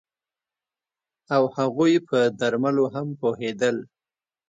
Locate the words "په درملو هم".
2.07-3.07